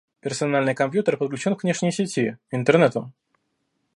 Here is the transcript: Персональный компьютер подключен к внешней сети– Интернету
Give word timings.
Персональный 0.19 0.73
компьютер 0.73 1.15
подключен 1.15 1.55
к 1.55 1.61
внешней 1.61 1.91
сети– 1.91 2.37
Интернету 2.49 3.11